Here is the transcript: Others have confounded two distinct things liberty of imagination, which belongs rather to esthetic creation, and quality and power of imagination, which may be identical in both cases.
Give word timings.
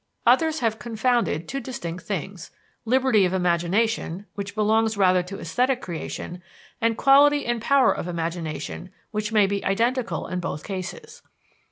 Others 0.25 0.61
have 0.61 0.79
confounded 0.79 1.47
two 1.47 1.59
distinct 1.59 2.05
things 2.07 2.49
liberty 2.85 3.23
of 3.23 3.33
imagination, 3.33 4.25
which 4.33 4.55
belongs 4.55 4.97
rather 4.97 5.21
to 5.21 5.37
esthetic 5.39 5.79
creation, 5.79 6.41
and 6.81 6.97
quality 6.97 7.45
and 7.45 7.61
power 7.61 7.95
of 7.95 8.07
imagination, 8.07 8.89
which 9.11 9.31
may 9.31 9.45
be 9.45 9.63
identical 9.63 10.25
in 10.25 10.39
both 10.39 10.63
cases. 10.63 11.21